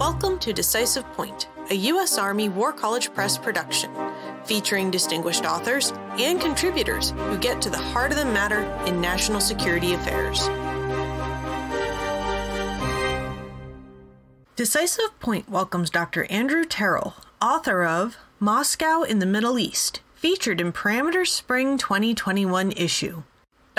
Welcome 0.00 0.38
to 0.38 0.54
Decisive 0.54 1.04
Point, 1.12 1.50
a 1.68 1.74
U.S. 1.74 2.16
Army 2.16 2.48
War 2.48 2.72
College 2.72 3.12
Press 3.12 3.36
production, 3.36 3.90
featuring 4.44 4.90
distinguished 4.90 5.44
authors 5.44 5.92
and 6.18 6.40
contributors 6.40 7.10
who 7.10 7.36
get 7.36 7.60
to 7.60 7.68
the 7.68 7.76
heart 7.76 8.10
of 8.10 8.16
the 8.16 8.24
matter 8.24 8.62
in 8.86 8.98
national 8.98 9.42
security 9.42 9.92
affairs. 9.92 10.48
Decisive 14.56 15.20
Point 15.20 15.50
welcomes 15.50 15.90
Dr. 15.90 16.24
Andrew 16.30 16.64
Terrill, 16.64 17.12
author 17.42 17.84
of 17.84 18.16
Moscow 18.38 19.02
in 19.02 19.18
the 19.18 19.26
Middle 19.26 19.58
East, 19.58 20.00
featured 20.14 20.62
in 20.62 20.72
Parameter 20.72 21.26
Spring 21.26 21.76
2021 21.76 22.72
issue. 22.72 23.22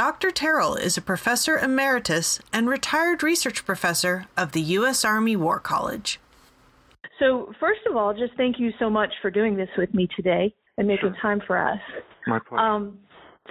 Dr. 0.01 0.31
Terrill 0.31 0.79
is 0.79 0.97
a 0.97 1.01
professor 1.01 1.59
emeritus 1.59 2.39
and 2.51 2.67
retired 2.67 3.21
research 3.21 3.63
professor 3.67 4.25
of 4.35 4.51
the 4.51 4.61
U.S. 4.79 5.05
Army 5.05 5.35
War 5.35 5.59
College. 5.59 6.19
So, 7.19 7.53
first 7.59 7.81
of 7.87 7.95
all, 7.95 8.11
just 8.11 8.33
thank 8.35 8.59
you 8.59 8.71
so 8.79 8.89
much 8.89 9.13
for 9.21 9.29
doing 9.29 9.55
this 9.55 9.69
with 9.77 9.93
me 9.93 10.07
today 10.15 10.55
and 10.79 10.87
making 10.87 11.09
sure. 11.11 11.21
time 11.21 11.39
for 11.45 11.55
us. 11.55 11.77
My 12.25 12.39
pleasure. 12.39 12.65
Um, 12.65 12.97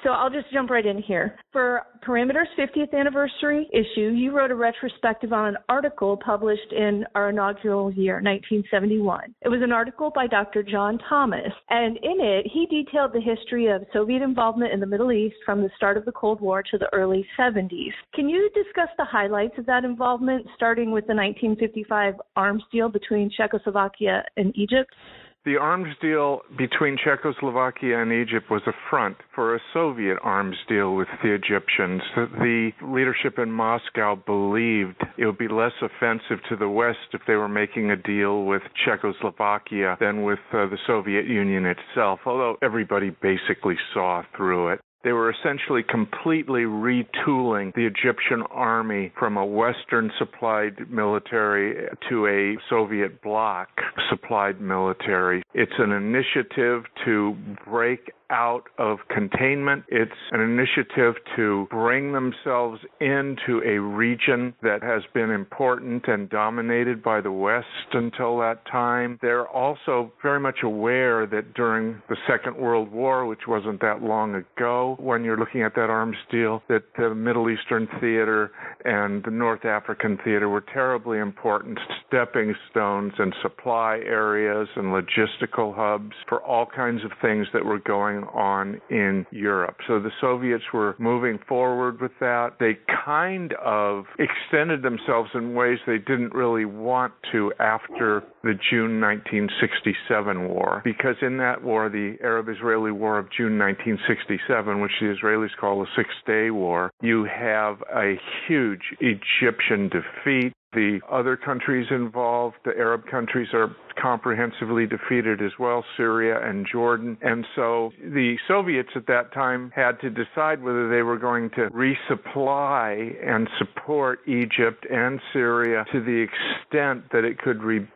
so 0.03 0.11
I'll 0.11 0.31
just 0.31 0.51
jump 0.53 0.71
right 0.71 0.87
in 0.87 1.03
here. 1.03 1.37
For 1.53 1.83
Parameter's 2.07 2.49
50th 2.59 2.95
anniversary 2.99 3.69
issue, 3.73 4.11
you 4.11 4.35
wrote 4.35 4.51
a 4.51 4.55
retrospective 4.55 5.33
on 5.33 5.49
an 5.49 5.57
article 5.69 6.17
published 6.17 6.73
in 6.73 7.05
our 7.15 7.31
inaugural 7.31 7.93
year, 7.93 8.15
1971. 8.15 9.35
It 9.43 9.49
was 9.49 9.61
an 9.63 9.73
article 9.73 10.11
by 10.15 10.27
Dr. 10.27 10.63
John 10.63 10.99
Thomas, 11.09 11.53
and 11.69 11.99
in 11.99 12.21
it, 12.21 12.47
he 12.53 12.67
detailed 12.67 13.13
the 13.13 13.21
history 13.21 13.67
of 13.67 13.85
Soviet 13.93 14.23
involvement 14.23 14.73
in 14.73 14.81
the 14.81 14.87
Middle 14.87 15.13
East 15.13 15.37
from 15.45 15.61
the 15.61 15.71
start 15.77 15.97
of 15.97 16.05
the 16.05 16.13
Cold 16.13 16.41
War 16.41 16.63
to 16.63 16.79
the 16.79 16.89
early 16.93 17.27
70s. 17.39 17.93
Can 18.15 18.29
you 18.29 18.49
discuss 18.55 18.89
the 18.97 19.05
highlights 19.05 19.59
of 19.59 19.67
that 19.67 19.85
involvement, 19.85 20.47
starting 20.57 20.93
with 20.93 21.07
the 21.07 21.15
1955 21.15 22.15
arms 22.37 22.63
deal 22.73 22.89
between 22.89 23.31
Czechoslovakia 23.37 24.25
and 24.37 24.57
Egypt? 24.57 24.95
The 25.43 25.57
arms 25.57 25.97
deal 26.03 26.43
between 26.59 26.99
Czechoslovakia 26.99 28.03
and 28.03 28.13
Egypt 28.13 28.51
was 28.51 28.61
a 28.67 28.75
front 28.91 29.17
for 29.35 29.55
a 29.55 29.61
Soviet 29.73 30.19
arms 30.23 30.57
deal 30.69 30.95
with 30.95 31.09
the 31.23 31.33
Egyptians. 31.33 32.03
The 32.15 32.73
leadership 32.83 33.39
in 33.39 33.51
Moscow 33.51 34.17
believed 34.17 35.03
it 35.17 35.25
would 35.25 35.39
be 35.39 35.49
less 35.49 35.73
offensive 35.81 36.41
to 36.51 36.57
the 36.57 36.69
West 36.69 37.15
if 37.15 37.23
they 37.27 37.37
were 37.37 37.49
making 37.49 37.91
a 37.91 37.97
deal 37.97 38.45
with 38.45 38.61
Czechoslovakia 38.85 39.97
than 39.99 40.25
with 40.25 40.41
uh, 40.53 40.67
the 40.67 40.79
Soviet 40.87 41.25
Union 41.27 41.65
itself, 41.65 42.21
although 42.27 42.59
everybody 42.61 43.09
basically 43.09 43.79
saw 43.95 44.23
through 44.37 44.69
it. 44.69 44.81
They 45.03 45.13
were 45.13 45.31
essentially 45.31 45.83
completely 45.83 46.63
retooling 46.63 47.75
the 47.75 47.87
Egyptian 47.87 48.43
army 48.51 49.13
from 49.19 49.37
a 49.37 49.45
Western 49.45 50.11
supplied 50.19 50.91
military 50.91 51.89
to 52.09 52.27
a 52.27 52.59
Soviet 52.69 53.23
bloc 53.23 53.69
supplied 54.11 54.61
military. 54.61 55.43
It's 55.55 55.73
an 55.79 55.93
initiative 55.93 56.85
to 57.05 57.37
break 57.67 58.13
out 58.31 58.65
of 58.79 58.99
containment. 59.09 59.85
It's 59.89 60.13
an 60.33 60.41
initiative 60.41 61.15
to 61.37 61.67
bring 61.71 62.13
themselves 62.13 62.81
into 63.01 63.61
a 63.67 63.79
region 63.81 64.55
that 64.63 64.83
has 64.83 65.03
been 65.13 65.31
important 65.31 66.07
and 66.07 66.29
dominated 66.31 67.03
by 67.03 67.21
the 67.21 67.33
West 67.33 67.67
until 67.93 68.39
that 68.39 68.65
time. 68.71 69.19
They're 69.21 69.49
also 69.49 70.13
very 70.23 70.41
much 70.41 70.59
aware 70.63 71.27
that 71.27 71.55
during 71.55 72.01
the 72.09 72.17
Second 72.29 72.57
World 72.57 72.91
War, 72.91 73.27
which 73.27 73.47
wasn't 73.49 73.81
that 73.81 74.03
long 74.03 74.35
ago, 74.35 74.97
when 75.01 75.25
you're 75.25 75.39
looking 75.39 75.63
at 75.63 75.75
that 75.75 75.91
arms 75.91 76.17
deal, 76.31 76.63
that 76.69 76.85
the 76.97 77.15
Middle 77.15 77.51
Eastern 77.51 77.89
theater 78.01 78.53
and 78.85 79.25
the 79.25 79.31
North 79.31 79.65
African 79.65 80.19
theater 80.25 80.49
were 80.49 80.65
terribly 80.73 81.19
important 81.19 81.79
stepping 82.07 82.55
stones 82.71 83.13
and 83.19 83.35
supply 83.43 83.99
areas 84.05 84.69
and 84.77 84.87
logistical 84.87 85.75
hubs 85.75 86.15
for 86.29 86.43
all 86.43 86.67
kinds 86.67 87.05
of 87.05 87.11
things 87.21 87.47
that 87.53 87.65
were 87.65 87.79
going 87.79 88.20
on 88.25 88.81
in 88.91 89.27
Europe. 89.31 89.77
So 89.87 90.01
the 90.01 90.11
Soviets 90.21 90.65
were 90.73 90.95
moving 90.99 91.39
forward 91.49 92.01
with 92.01 92.13
that. 92.21 92.55
They 92.59 92.79
kind 93.05 93.53
of 93.55 94.05
extended 94.19 94.83
themselves 94.83 95.31
in 95.35 95.55
ways 95.55 95.79
they 95.87 95.99
didn't 95.99 96.35
really 96.35 96.65
want 96.65 97.13
to 97.33 97.53
after 97.59 98.23
the 98.43 98.55
June 98.71 99.01
1967 99.01 100.49
war, 100.49 100.81
because 100.85 101.17
in 101.23 101.39
that 101.39 101.63
war, 101.63 101.89
the 101.89 102.17
Arab 102.23 102.49
Israeli 102.49 102.93
War 102.93 103.19
of 103.19 103.27
June 103.37 103.59
1967, 103.59 104.81
which 104.81 104.93
the 105.01 105.15
Israelis 105.15 105.57
call 105.61 105.81
the 105.81 105.87
Six 105.97 106.09
Day 106.27 106.51
War, 106.51 106.91
you 107.03 107.25
have 107.25 107.83
a 107.95 108.15
huge 108.47 108.83
Egyptian 109.01 109.89
defeat. 109.89 110.53
The 110.73 111.01
other 111.11 111.37
countries 111.37 111.89
involved, 111.91 112.57
the 112.65 112.77
Arab 112.77 113.07
countries, 113.11 113.49
are 113.53 113.75
comprehensively 114.01 114.87
defeated 114.87 115.43
as 115.43 115.53
well, 115.59 115.85
Syria 115.97 116.41
and 116.49 116.67
Jordan. 116.71 117.19
And 117.23 117.45
so 117.57 117.93
the 118.01 118.37
Soviets 118.47 118.91
at 118.95 119.07
that 119.09 119.33
time 119.35 119.73
had 119.75 120.01
to 120.01 120.11
decide 120.11 120.63
whether 120.63 120.89
they 120.89 121.03
were 121.03 121.19
going 121.19 121.51
to 121.51 121.69
resupply 121.71 123.15
and 123.27 123.49
support 123.59 124.21
Egypt 124.27 124.87
and 124.91 125.21
Syria 125.33 125.85
to 125.93 126.01
the 126.01 126.27
extent 126.27 127.11
that 127.13 127.25
it 127.25 127.39
could 127.39 127.63
rebuild, 127.63 127.89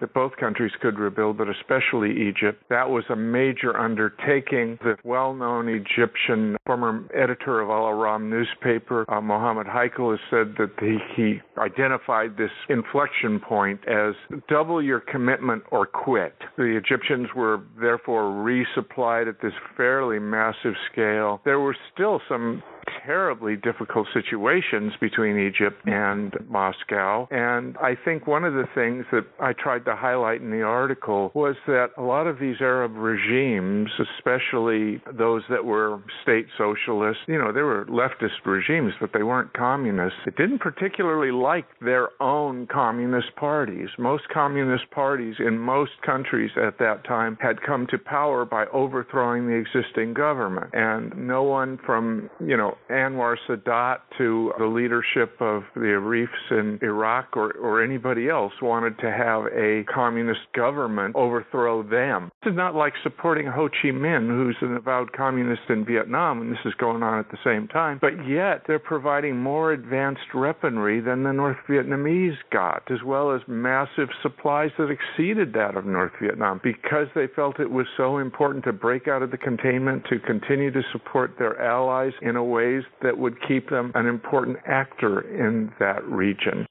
that 0.00 0.14
both 0.14 0.36
countries 0.36 0.72
could 0.80 0.98
rebuild, 0.98 1.38
but 1.38 1.48
especially 1.48 2.10
Egypt. 2.28 2.62
That 2.70 2.90
was 2.90 3.04
a 3.10 3.16
major 3.16 3.76
undertaking. 3.76 4.78
The 4.82 4.96
well 5.04 5.34
known 5.34 5.68
Egyptian 5.68 6.56
former 6.66 7.04
editor 7.14 7.60
of 7.60 7.70
Al 7.70 7.84
Ahram 7.84 8.28
newspaper, 8.28 9.04
uh, 9.08 9.20
Mohammed 9.20 9.66
Haikal, 9.66 10.10
has 10.10 10.20
said 10.30 10.54
that 10.58 10.70
he 11.16 11.40
identified 11.58 12.36
this 12.36 12.50
inflection 12.68 13.40
point 13.40 13.80
as 13.88 14.14
double 14.48 14.82
your 14.82 15.00
commitment 15.00 15.62
or 15.70 15.86
quit. 15.86 16.34
The 16.56 16.76
Egyptians 16.76 17.28
were 17.34 17.60
therefore 17.80 18.22
resupplied 18.22 19.28
at 19.28 19.40
this 19.42 19.52
fairly 19.76 20.18
massive 20.18 20.74
scale. 20.92 21.40
There 21.44 21.60
were 21.60 21.76
still 21.94 22.20
some 22.28 22.62
terribly 23.04 23.56
difficult 23.56 24.06
situations 24.12 24.92
between 25.00 25.38
Egypt 25.38 25.80
and 25.86 26.34
Moscow. 26.48 27.28
And 27.30 27.76
I 27.78 27.96
think 28.04 28.26
one 28.26 28.44
of 28.44 28.54
the 28.54 28.66
things 28.74 29.04
that 29.12 29.24
I 29.40 29.52
tried 29.52 29.84
to 29.86 29.96
highlight 29.96 30.40
in 30.40 30.50
the 30.50 30.62
article 30.62 31.30
was 31.34 31.56
that 31.66 31.88
a 31.96 32.02
lot 32.02 32.26
of 32.26 32.38
these 32.38 32.56
Arab 32.60 32.92
regimes, 32.96 33.90
especially 34.16 35.02
those 35.16 35.42
that 35.50 35.64
were 35.64 36.00
state 36.22 36.46
socialists, 36.56 37.22
you 37.26 37.38
know, 37.38 37.52
they 37.52 37.62
were 37.62 37.86
leftist 37.86 38.44
regimes, 38.44 38.92
but 39.00 39.10
they 39.12 39.22
weren't 39.22 39.52
communists. 39.54 40.18
They 40.24 40.32
didn't 40.32 40.60
particularly 40.60 41.32
like 41.32 41.66
their 41.80 42.10
own 42.20 42.66
communist 42.66 43.34
parties. 43.36 43.88
Most 43.98 44.24
communist 44.32 44.90
parties 44.90 45.36
in 45.38 45.58
most 45.58 45.92
countries 46.04 46.50
at 46.56 46.78
that 46.78 47.04
time 47.04 47.36
had 47.40 47.62
come 47.62 47.86
to 47.90 47.98
power 47.98 48.44
by 48.44 48.66
overthrowing 48.72 49.46
the 49.46 49.54
existing 49.54 50.14
government. 50.14 50.70
And 50.72 51.16
no 51.16 51.42
one 51.42 51.78
from, 51.84 52.30
you 52.40 52.56
know, 52.56 52.76
Anwar 52.90 53.36
Sadat 53.48 53.98
to 54.18 54.52
the 54.58 54.66
leadership 54.66 55.32
of 55.40 55.62
the 55.74 55.88
Arifs 55.88 56.50
in 56.50 56.78
Iraq 56.82 57.36
or, 57.36 57.52
or 57.52 57.82
anybody 57.82 58.28
else 58.28 58.52
wanted 58.62 58.98
to 58.98 59.10
have 59.10 59.44
a 59.46 59.84
communist 59.92 60.40
government 60.54 61.14
overthrow 61.16 61.82
them. 61.82 62.30
This 62.42 62.52
is 62.52 62.56
not 62.56 62.74
like 62.74 62.94
supporting 63.02 63.46
Ho 63.46 63.68
Chi 63.68 63.88
Minh, 63.88 64.28
who's 64.28 64.56
an 64.60 64.76
avowed 64.76 65.12
communist 65.12 65.62
in 65.68 65.84
Vietnam, 65.84 66.40
and 66.40 66.52
this 66.52 66.58
is 66.64 66.74
going 66.74 67.02
on 67.02 67.18
at 67.18 67.30
the 67.30 67.38
same 67.44 67.68
time. 67.68 67.98
But 68.00 68.26
yet, 68.26 68.62
they're 68.66 68.78
providing 68.78 69.36
more 69.36 69.72
advanced 69.72 70.34
weaponry 70.34 71.00
than 71.00 71.22
the 71.22 71.32
North 71.32 71.58
Vietnamese 71.68 72.36
got, 72.50 72.90
as 72.90 73.02
well 73.04 73.34
as 73.34 73.42
massive 73.46 74.08
supplies 74.22 74.70
that 74.78 74.88
exceeded 74.90 75.52
that 75.52 75.76
of 75.76 75.84
North 75.84 76.12
Vietnam 76.20 76.60
because 76.62 77.06
they 77.14 77.26
felt 77.34 77.60
it 77.60 77.70
was 77.70 77.86
so 77.96 78.18
important 78.18 78.64
to 78.64 78.72
break 78.72 79.08
out 79.08 79.22
of 79.22 79.30
the 79.30 79.36
containment, 79.36 80.04
to 80.08 80.18
continue 80.20 80.70
to 80.70 80.82
support 80.92 81.32
their 81.38 81.60
allies 81.60 82.12
in 82.22 82.36
a 82.36 82.44
way 82.44 82.77
that 83.02 83.18
would 83.18 83.36
keep 83.46 83.70
them 83.70 83.92
an 83.94 84.06
important 84.06 84.58
actor 84.66 85.20
in 85.20 85.72
that 85.78 86.04
region. 86.04 86.66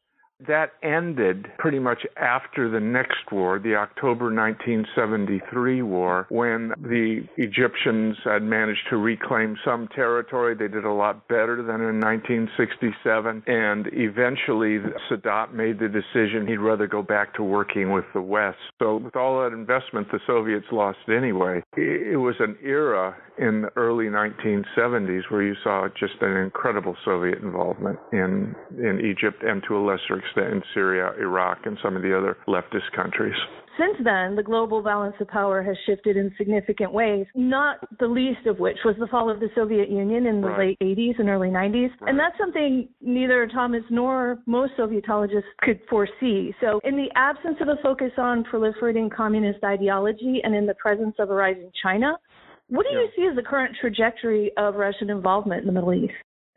That 0.45 0.73
ended 0.83 1.47
pretty 1.57 1.79
much 1.79 2.05
after 2.15 2.69
the 2.69 2.79
next 2.79 3.31
war, 3.31 3.57
the 3.57 3.75
October 3.75 4.25
1973 4.25 5.81
war, 5.81 6.27
when 6.29 6.73
the 6.77 7.23
Egyptians 7.37 8.17
had 8.23 8.43
managed 8.43 8.87
to 8.91 8.97
reclaim 8.97 9.57
some 9.65 9.87
territory. 9.95 10.53
They 10.53 10.67
did 10.67 10.85
a 10.85 10.91
lot 10.91 11.27
better 11.27 11.63
than 11.63 11.81
in 11.81 11.99
1967. 11.99 13.43
And 13.47 13.87
eventually, 13.93 14.77
Sadat 15.09 15.53
made 15.53 15.79
the 15.79 15.89
decision 15.89 16.45
he'd 16.47 16.57
rather 16.57 16.85
go 16.85 17.01
back 17.01 17.33
to 17.35 17.43
working 17.43 17.91
with 17.91 18.05
the 18.13 18.21
West. 18.21 18.59
So, 18.79 18.97
with 18.97 19.15
all 19.15 19.41
that 19.41 19.53
investment 19.53 20.11
the 20.11 20.19
Soviets 20.27 20.67
lost 20.71 20.99
anyway, 21.07 21.63
it 21.75 22.19
was 22.19 22.35
an 22.39 22.57
era 22.63 23.15
in 23.39 23.61
the 23.61 23.69
early 23.75 24.05
1970s 24.05 25.29
where 25.29 25.43
you 25.43 25.55
saw 25.63 25.87
just 25.99 26.15
an 26.21 26.37
incredible 26.37 26.95
Soviet 27.05 27.39
involvement 27.39 27.99
in, 28.11 28.55
in 28.77 28.99
Egypt 28.99 29.43
and 29.43 29.63
to 29.67 29.77
a 29.77 29.81
lesser 29.81 30.17
extent 30.17 30.26
in 30.35 30.61
Syria, 30.73 31.11
Iraq, 31.19 31.65
and 31.65 31.77
some 31.81 31.95
of 31.95 32.01
the 32.01 32.17
other 32.17 32.37
leftist 32.47 32.91
countries. 32.95 33.35
Since 33.77 33.97
then, 34.03 34.35
the 34.35 34.43
global 34.43 34.81
balance 34.81 35.15
of 35.19 35.27
power 35.27 35.61
has 35.61 35.77
shifted 35.85 36.17
in 36.17 36.33
significant 36.35 36.91
ways, 36.91 37.27
not 37.35 37.77
the 37.99 38.07
least 38.07 38.47
of 38.47 38.57
which 38.59 38.77
was 38.83 38.95
the 38.99 39.05
fall 39.07 39.29
of 39.29 39.39
the 39.39 39.49
Soviet 39.53 39.89
Union 39.89 40.25
in 40.25 40.41
the 40.41 40.47
right. 40.47 40.77
late 40.81 40.97
80s 40.97 41.19
and 41.19 41.29
early 41.29 41.49
90s. 41.49 41.89
Right. 42.01 42.09
And 42.09 42.19
that's 42.19 42.35
something 42.39 42.89
neither 43.01 43.47
Thomas 43.47 43.83
nor 43.91 44.39
most 44.47 44.73
Sovietologists 44.79 45.43
could 45.61 45.79
foresee. 45.89 46.55
So, 46.59 46.79
in 46.83 46.95
the 46.95 47.09
absence 47.15 47.57
of 47.61 47.67
a 47.67 47.75
focus 47.83 48.11
on 48.17 48.43
proliferating 48.51 49.15
communist 49.15 49.63
ideology 49.63 50.41
and 50.43 50.55
in 50.55 50.65
the 50.65 50.75
presence 50.75 51.15
of 51.19 51.29
a 51.29 51.33
rising 51.33 51.69
China, 51.83 52.13
what 52.69 52.85
do 52.89 52.95
yeah. 52.95 53.01
you 53.01 53.09
see 53.15 53.27
as 53.29 53.35
the 53.35 53.43
current 53.43 53.75
trajectory 53.79 54.51
of 54.57 54.75
Russian 54.75 55.09
involvement 55.09 55.61
in 55.61 55.67
the 55.67 55.73
Middle 55.73 55.93
East? 55.93 56.13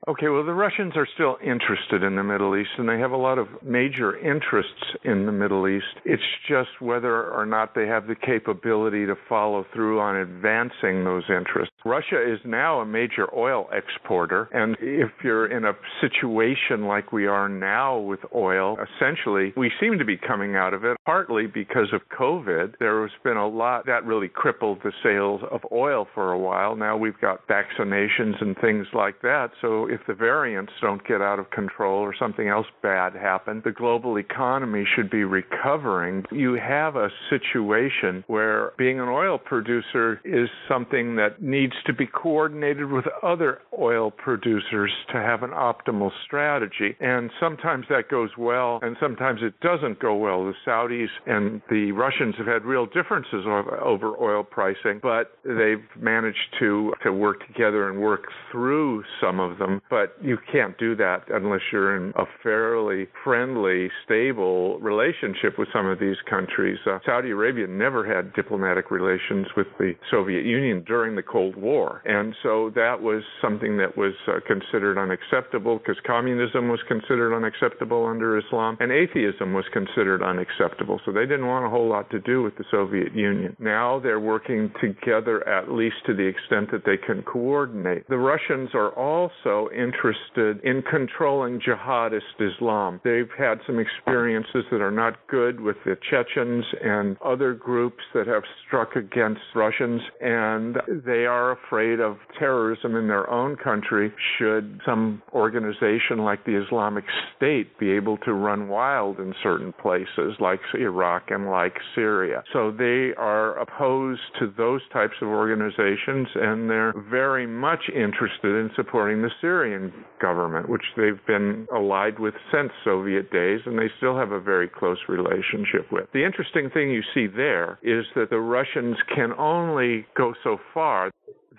Okay, 0.09 0.29
well, 0.29 0.45
the 0.47 0.55
Russians 0.55 0.95
are 0.97 1.07
still 1.13 1.37
interested 1.45 2.03
in 2.03 2.17
the 2.17 2.23
Middle 2.23 2.57
East, 2.57 2.71
and 2.79 2.89
they 2.89 2.99
have 2.99 3.11
a 3.11 3.19
lot 3.19 3.37
of 3.37 3.49
major 3.63 4.17
interests 4.19 4.97
in 5.05 5.27
the 5.27 5.33
Middle 5.33 5.69
East. 5.69 5.85
It's 6.07 6.23
just 6.49 6.71
whether 6.81 7.31
or 7.31 7.45
not 7.45 7.75
they 7.75 7.87
have 7.87 8.07
the 8.07 8.15
capability 8.15 9.05
to 9.05 9.15
follow 9.29 9.67
through 9.75 10.01
on 10.01 10.17
advancing 10.17 11.05
those 11.05 11.25
interests. 11.29 11.75
Russia 11.85 12.17
is 12.17 12.39
now 12.47 12.81
a 12.81 12.87
major 12.87 13.29
oil 13.37 13.69
exporter, 13.73 14.49
and 14.53 14.75
if 14.81 15.11
you're 15.23 15.47
in 15.47 15.67
a 15.67 15.75
situation 16.01 16.87
like 16.87 17.13
we 17.13 17.27
are 17.27 17.51
now 17.51 17.99
with 17.99 18.21
oil, 18.35 18.79
essentially, 18.97 19.53
we 19.55 19.71
seem 19.81 19.99
to 19.99 20.05
be 20.07 20.17
coming 20.17 20.57
out 20.57 20.73
of 20.73 20.83
it 20.83 20.97
partly 21.05 21.47
because 21.47 21.93
of 21.93 22.01
COVID. 22.19 22.75
There 22.79 23.03
has 23.03 23.11
been 23.23 23.37
a 23.37 23.49
lot 23.49 23.85
that 23.85 24.07
really 24.07 24.29
crippled 24.29 24.79
the 24.83 24.93
sales 25.03 25.43
of 25.51 25.61
oil 25.71 26.07
for 26.15 26.33
a 26.33 26.39
while. 26.39 26.75
Now 26.75 26.97
we've 26.97 27.21
got 27.21 27.47
vaccinations 27.47 28.41
and 28.41 28.57
things 28.63 28.87
like 28.95 29.21
that, 29.21 29.51
so 29.61 29.90
if 29.91 30.01
the 30.07 30.15
variants 30.15 30.73
don't 30.81 31.07
get 31.07 31.21
out 31.21 31.39
of 31.39 31.51
control 31.51 31.99
or 31.99 32.15
something 32.17 32.49
else 32.49 32.67
bad 32.83 33.15
happens, 33.15 33.65
the 33.65 33.73
global 33.73 34.19
economy 34.19 34.85
should 34.95 35.11
be 35.11 35.25
recovering. 35.25 36.25
You 36.31 36.55
have 36.55 36.97
a 36.97 37.09
situation 37.29 38.25
where 38.27 38.73
being 38.79 39.01
an 39.01 39.09
oil 39.09 39.39
producer 39.39 40.21
is 40.25 40.49
something 40.69 41.17
that 41.17 41.43
needs 41.43 41.75
to 41.87 41.93
be 41.93 42.07
coordinated 42.07 42.91
with 42.91 43.05
other 43.23 43.61
oil 43.79 44.11
producers 44.11 44.93
to 45.13 45.19
have 45.19 45.43
an 45.43 45.51
optimal 45.51 46.11
strategy. 46.25 46.97
And 47.01 47.31
sometimes 47.41 47.87
that 47.89 48.09
goes 48.11 48.31
well, 48.39 48.79
and 48.83 48.97
sometimes 49.01 49.41
it 49.43 49.59
doesn't 49.61 50.01
go 50.01 50.15
well. 50.17 50.45
The 50.45 50.55
Saudis 50.67 51.09
and 51.27 51.61
the 51.69 51.93
Russians 51.93 52.35
have 52.39 52.47
had 52.47 52.65
real 52.65 52.87
differences 52.87 53.45
over 53.83 54.15
oil 54.21 54.45
pricing, 54.45 55.01
but 55.03 55.33
they've 55.45 55.85
managed 55.99 56.39
to, 56.61 56.93
to 57.03 57.13
work 57.13 57.47
together 57.47 57.91
and 57.91 58.01
work 58.01 58.25
through 58.53 59.03
some 59.21 59.41
of 59.41 59.59
them 59.59 59.80
but 59.89 60.17
you 60.23 60.39
can't 60.53 60.77
do 60.79 60.97
that 60.97 61.25
unless 61.31 61.61
you're 61.73 61.97
in 61.97 62.13
a 62.17 62.25
fairly 62.43 63.07
friendly, 63.25 63.89
stable 64.05 64.79
relationship 64.81 65.59
with 65.59 65.69
some 65.73 65.87
of 65.87 65.99
these 65.99 66.17
countries. 66.29 66.79
Uh, 66.87 66.99
Saudi 67.07 67.31
Arabia 67.31 67.67
never 67.67 68.07
had 68.07 68.33
diplomatic 68.35 68.91
relations 68.91 69.47
with 69.57 69.67
the 69.79 69.95
Soviet 70.11 70.45
Union 70.45 70.85
during 70.87 71.17
the 71.17 71.23
Cold 71.23 71.57
War. 71.57 72.03
And 72.05 72.35
so 72.43 72.71
that 72.75 73.01
was 73.01 73.23
something 73.41 73.77
that 73.79 73.97
was 73.97 74.15
uh, 74.29 74.41
considered 74.47 74.99
unacceptable 74.99 75.79
because 75.79 75.97
communism 76.07 76.69
was 76.69 76.81
considered 76.89 77.35
unacceptable 77.35 78.07
under 78.07 78.39
Islam 78.39 78.77
and 78.81 78.93
atheism 78.93 79.53
was 79.53 79.65
considered 79.73 80.23
unacceptable. 80.23 81.01
So 81.05 81.13
they 81.13 81.27
didn't 81.27 81.47
want 81.47 81.67
a 81.67 81.71
whole 81.71 81.89
lot 81.89 82.11
to 82.11 82.21
do 82.21 82.43
with 82.43 82.57
the 82.57 82.65
Soviet 82.71 83.15
Union. 83.15 83.57
Now 83.59 84.01
they're 84.01 84.21
working 84.21 84.73
together 84.81 85.47
at 85.49 85.71
least 85.71 85.97
to 86.07 86.15
the 86.15 86.25
extent 86.25 86.71
that 86.73 86.85
they 86.85 86.97
can 86.97 87.23
coordinate. 87.23 88.09
The 88.09 88.19
Russians 88.19 88.71
are 88.75 88.91
also 88.91 89.70
interested 89.73 90.61
in 90.65 90.83
controlling 90.83 91.61
jihadist 91.61 92.21
Islam. 92.41 93.01
They've 93.05 93.31
had 93.39 93.59
some 93.67 93.79
experiences 93.79 94.65
that 94.71 94.81
are 94.81 94.91
not 94.91 95.27
good 95.29 95.61
with 95.61 95.77
the 95.85 95.97
Chechens 96.11 96.65
and 96.83 97.17
other 97.25 97.55
groups 97.55 98.03
that 98.15 98.27
have 98.27 98.43
struck 98.67 98.97
against 98.97 99.41
Russians, 99.55 100.01
and 100.21 100.77
they 101.07 101.27
are 101.27 101.53
afraid 101.53 102.01
of 102.01 102.17
terrorism 102.39 102.97
in 102.97 103.09
their 103.09 103.29
own 103.31 103.57
country 103.57 104.13
should 104.39 104.81
some 104.85 105.23
organization 105.33 106.19
like 106.19 106.45
the 106.45 106.63
Islamic 106.65 107.05
State 107.37 107.79
be 107.79 107.91
able 107.91 108.17
to 108.19 108.33
run 108.33 108.69
wild 108.69 109.19
in 109.19 109.35
certain 109.43 109.73
places 109.73 110.35
like 110.41 110.61
Iraq 110.75 111.31
and 111.31 111.51
like 111.51 111.75
Syria. 111.95 112.43
So 112.53 112.71
they 112.71 113.13
are 113.17 113.59
opposed 113.59 114.21
to 114.39 114.53
those 114.57 114.81
types 114.93 115.15
of 115.23 115.29
organizations, 115.29 116.29
and 116.35 116.69
they're 116.69 116.95
very 117.11 117.47
much 117.47 117.83
interested 117.95 118.55
in 118.57 118.71
supporting 118.77 119.23
the 119.23 119.31
Syrian 119.41 119.60
Syrian 119.61 119.93
government, 120.21 120.69
which 120.69 120.85
they've 120.97 121.21
been 121.27 121.67
allied 121.75 122.19
with 122.19 122.35
since 122.53 122.71
Soviet 122.83 123.31
days, 123.31 123.61
and 123.67 123.79
they 123.79 123.91
still 123.99 124.17
have 124.17 124.33
a 124.33 124.41
very 124.41 124.69
close 124.69 124.99
relationship 125.09 125.93
with. 125.93 126.07
The 126.13 126.25
interesting 126.25 126.71
thing 126.71 126.91
you 126.91 127.03
see 127.13 127.27
there 127.27 127.79
is 127.83 128.07
that 128.15 128.31
the 128.31 128.39
Russians 128.39 128.97
can 129.15 129.33
only 129.39 130.07
go 130.17 130.33
so 130.43 130.59
far 130.73 131.11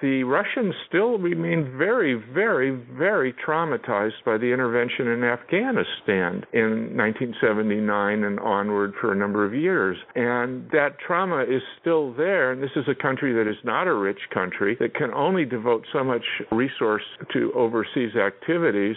the 0.02 0.24
Russians 0.24 0.74
still 0.88 1.18
remain 1.18 1.78
very, 1.78 2.16
very, 2.34 2.72
very 2.98 3.34
traumatized 3.34 4.24
by 4.26 4.38
the 4.38 4.52
intervention 4.52 5.08
in 5.08 5.24
Afghanistan 5.24 6.44
in 6.54 6.98
1979 6.98 8.24
and 8.24 8.40
onward 8.40 8.94
for 9.00 9.12
a 9.12 9.16
number 9.16 9.46
of 9.46 9.54
years. 9.54 9.98
And 10.16 10.70
that 10.72 10.98
trauma 11.06 11.44
is 11.44 11.62
still 11.80 12.14
there. 12.14 12.52
And 12.52 12.62
this 12.62 12.72
is 12.76 12.86
a 12.88 12.96
country 12.96 13.34
that 13.34 13.50
is 13.50 13.58
not 13.64 13.88
a 13.88 13.94
rich 13.94 14.20
country 14.34 14.76
that 14.80 14.96
can 14.96 15.14
only 15.14 15.46
devote 15.46 15.86
so 15.94 16.04
much 16.04 16.26
resource 16.52 17.04
to 17.34 17.52
overseas 17.54 18.16
activities 18.16 18.96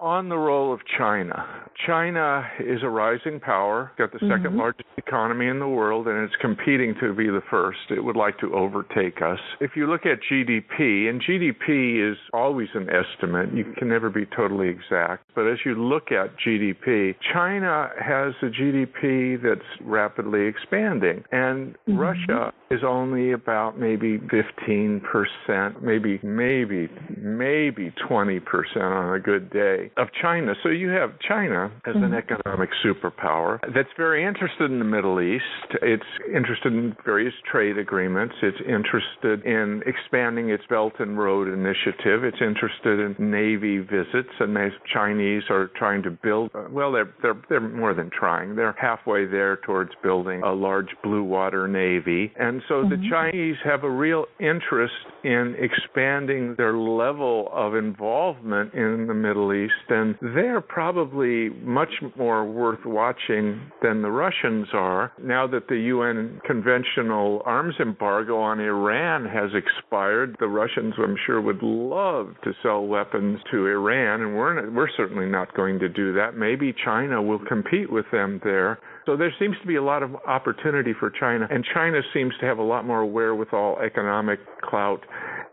on 0.00 0.28
the 0.28 0.36
role 0.36 0.72
of 0.72 0.80
China. 0.96 1.44
China 1.86 2.44
is 2.60 2.80
a 2.82 2.88
rising 2.88 3.40
power, 3.40 3.92
got 3.98 4.12
the 4.12 4.18
2nd 4.18 4.46
mm-hmm. 4.46 4.58
largest 4.58 4.88
economy 4.96 5.46
in 5.46 5.58
the 5.58 5.68
world, 5.68 6.06
and 6.06 6.24
it's 6.24 6.34
competing 6.40 6.94
to 7.00 7.12
be 7.14 7.26
the 7.26 7.42
first. 7.50 7.78
It 7.90 8.02
would 8.02 8.16
like 8.16 8.38
to 8.38 8.54
overtake 8.54 9.22
us. 9.22 9.38
If 9.60 9.72
you 9.76 9.88
look 9.88 10.02
at 10.04 10.18
GDP, 10.30 11.08
and 11.08 11.22
GDP 11.22 12.12
is 12.12 12.18
always 12.32 12.68
an 12.74 12.88
estimate, 12.90 13.52
you 13.54 13.72
can 13.76 13.88
never 13.88 14.10
be 14.10 14.26
totally 14.36 14.68
exact, 14.68 15.24
but 15.34 15.46
as 15.46 15.58
you 15.64 15.74
look 15.74 16.10
at 16.12 16.30
GDP, 16.44 17.14
China 17.32 17.90
has 18.00 18.34
a 18.42 18.46
GDP 18.46 19.40
that's 19.42 19.66
rapidly 19.80 20.46
expanding, 20.46 21.24
and 21.32 21.74
mm-hmm. 21.74 21.96
Russia 21.96 22.52
is 22.70 22.80
only 22.86 23.32
about 23.32 23.78
maybe 23.78 24.18
15%, 24.18 25.82
maybe, 25.82 26.20
maybe, 26.22 26.88
maybe 27.16 27.92
20% 28.08 28.42
on 28.76 29.14
a 29.14 29.20
good 29.20 29.50
day 29.50 29.87
of 29.96 30.08
China. 30.20 30.54
So 30.62 30.68
you 30.68 30.88
have 30.90 31.18
China 31.26 31.70
as 31.86 31.94
an 31.94 32.02
mm-hmm. 32.02 32.14
economic 32.14 32.70
superpower 32.84 33.58
that's 33.74 33.88
very 33.96 34.24
interested 34.24 34.70
in 34.70 34.78
the 34.78 34.84
Middle 34.84 35.20
East. 35.20 35.44
It's 35.82 36.02
interested 36.34 36.72
in 36.72 36.96
various 37.04 37.34
trade 37.50 37.78
agreements. 37.78 38.34
It's 38.42 38.58
interested 38.60 39.44
in 39.46 39.82
expanding 39.86 40.50
its 40.50 40.64
Belt 40.68 40.94
and 40.98 41.18
Road 41.18 41.48
Initiative. 41.48 42.24
It's 42.24 42.40
interested 42.40 43.00
in 43.00 43.30
Navy 43.30 43.78
visits, 43.78 44.32
and 44.40 44.54
the 44.54 44.70
Chinese 44.92 45.44
are 45.50 45.70
trying 45.76 46.02
to 46.02 46.10
build. 46.10 46.50
Well, 46.70 46.92
they're 46.92 47.12
they're 47.22 47.40
they're 47.48 47.60
more 47.60 47.94
than 47.94 48.10
trying. 48.10 48.56
They're 48.56 48.76
halfway 48.78 49.26
there 49.26 49.58
towards 49.64 49.90
building 50.02 50.42
a 50.42 50.52
large 50.52 50.88
blue 51.02 51.22
water 51.22 51.68
navy, 51.68 52.32
and 52.38 52.62
so 52.68 52.74
mm-hmm. 52.82 52.90
the 52.90 53.08
Chinese 53.10 53.56
have 53.64 53.84
a 53.84 53.90
real 53.90 54.26
interest 54.40 54.94
in 55.24 55.56
expanding 55.58 56.54
their 56.56 56.76
level 56.76 57.48
of 57.52 57.74
involvement 57.74 58.74
in 58.74 59.06
the 59.06 59.14
Middle 59.14 59.52
East 59.52 59.72
then 59.88 60.16
they're 60.20 60.60
probably 60.60 61.50
much 61.50 61.92
more 62.16 62.44
worth 62.44 62.84
watching 62.84 63.60
than 63.82 64.02
the 64.02 64.10
Russians 64.10 64.68
are. 64.72 65.12
Now 65.22 65.46
that 65.48 65.68
the 65.68 65.76
UN 65.76 66.40
conventional 66.46 67.42
arms 67.44 67.74
embargo 67.80 68.38
on 68.38 68.60
Iran 68.60 69.24
has 69.26 69.50
expired, 69.54 70.36
the 70.40 70.48
Russians, 70.48 70.94
I'm 70.98 71.16
sure, 71.26 71.40
would 71.40 71.62
love 71.62 72.34
to 72.44 72.52
sell 72.62 72.86
weapons 72.86 73.40
to 73.50 73.66
Iran, 73.66 74.22
and 74.22 74.36
we're, 74.36 74.70
we're 74.70 74.90
certainly 74.96 75.26
not 75.26 75.54
going 75.54 75.78
to 75.80 75.88
do 75.88 76.12
that. 76.14 76.36
Maybe 76.36 76.74
China 76.84 77.22
will 77.22 77.40
compete 77.46 77.90
with 77.90 78.06
them 78.12 78.40
there. 78.44 78.78
So 79.06 79.16
there 79.16 79.34
seems 79.38 79.56
to 79.62 79.66
be 79.66 79.76
a 79.76 79.82
lot 79.82 80.02
of 80.02 80.14
opportunity 80.26 80.92
for 80.98 81.10
China, 81.10 81.46
and 81.50 81.64
China 81.74 82.00
seems 82.12 82.34
to 82.40 82.46
have 82.46 82.58
a 82.58 82.62
lot 82.62 82.84
more 82.84 83.06
wherewithal, 83.06 83.78
economic 83.84 84.38
clout, 84.62 85.00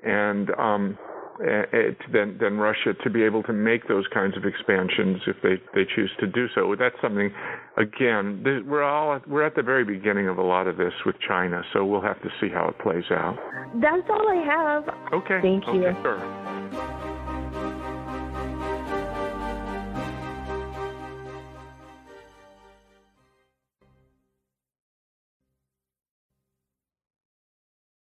and 0.04 0.50
um, 0.60 0.98
Eh, 1.44 1.64
eh, 1.74 1.92
than 2.14 2.38
than 2.38 2.58
Russia 2.58 2.94
to 3.04 3.10
be 3.10 3.22
able 3.22 3.44
to 3.44 3.52
make 3.52 3.90
those 3.90 4.06
kinds 4.14 4.38
of 4.38 4.46
expansions 4.46 5.22
if 5.28 5.36
they 5.44 5.62
they 5.74 5.86
choose 5.94 6.10
to 6.18 6.28
do 6.28 6.48
so. 6.56 6.74
That's 6.80 6.96
something. 7.02 7.30
Again, 7.76 8.42
we're 8.66 8.84
all 8.84 9.20
we're 9.28 9.44
at 9.44 9.54
the 9.54 9.62
very 9.62 9.84
beginning 9.84 10.30
of 10.30 10.38
a 10.38 10.42
lot 10.42 10.66
of 10.66 10.78
this 10.78 10.94
with 11.06 11.16
China, 11.28 11.62
so 11.74 11.84
we'll 11.84 12.00
have 12.00 12.22
to 12.22 12.30
see 12.40 12.48
how 12.48 12.70
it 12.70 12.80
plays 12.80 13.04
out. 13.12 13.36
That's 13.82 14.10
all 14.10 14.30
I 14.30 14.46
have. 14.46 14.84
Okay. 15.12 15.40
Thank 15.42 15.66
you. 15.68 15.88
Okay, 15.88 16.02
sure. 16.02 16.45